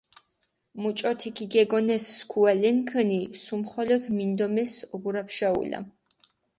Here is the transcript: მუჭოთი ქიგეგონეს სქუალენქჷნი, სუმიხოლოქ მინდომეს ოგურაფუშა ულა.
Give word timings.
მუჭოთი 0.81 1.29
ქიგეგონეს 1.35 2.03
სქუალენქჷნი, 2.17 3.21
სუმიხოლოქ 3.43 4.03
მინდომეს 4.15 4.73
ოგურაფუშა 4.95 5.49
ულა. 5.59 5.79